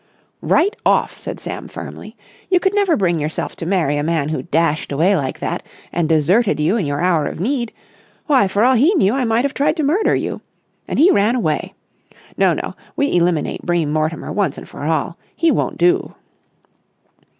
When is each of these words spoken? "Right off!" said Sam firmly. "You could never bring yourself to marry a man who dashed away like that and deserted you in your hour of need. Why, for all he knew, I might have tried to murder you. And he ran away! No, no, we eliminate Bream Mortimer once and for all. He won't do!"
"Right 0.41 0.75
off!" 0.83 1.15
said 1.15 1.39
Sam 1.39 1.67
firmly. 1.67 2.17
"You 2.49 2.59
could 2.59 2.73
never 2.73 2.97
bring 2.97 3.19
yourself 3.19 3.55
to 3.57 3.67
marry 3.67 3.97
a 3.97 4.01
man 4.03 4.29
who 4.29 4.41
dashed 4.41 4.91
away 4.91 5.15
like 5.15 5.37
that 5.37 5.61
and 5.91 6.09
deserted 6.09 6.59
you 6.59 6.75
in 6.75 6.87
your 6.87 7.01
hour 7.01 7.27
of 7.27 7.39
need. 7.39 7.71
Why, 8.25 8.47
for 8.47 8.63
all 8.63 8.73
he 8.73 8.95
knew, 8.95 9.13
I 9.13 9.25
might 9.25 9.45
have 9.45 9.53
tried 9.53 9.77
to 9.77 9.83
murder 9.83 10.15
you. 10.15 10.41
And 10.87 10.97
he 10.97 11.11
ran 11.11 11.35
away! 11.35 11.75
No, 12.35 12.53
no, 12.55 12.73
we 12.95 13.15
eliminate 13.15 13.61
Bream 13.63 13.93
Mortimer 13.93 14.31
once 14.31 14.57
and 14.57 14.67
for 14.67 14.85
all. 14.85 15.19
He 15.35 15.51
won't 15.51 15.77
do!" 15.77 16.15